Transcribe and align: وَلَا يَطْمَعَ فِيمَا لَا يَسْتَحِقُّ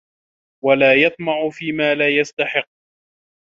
وَلَا 0.63 0.93
يَطْمَعَ 0.93 1.49
فِيمَا 1.49 1.95
لَا 1.95 2.09
يَسْتَحِقُّ 2.19 2.69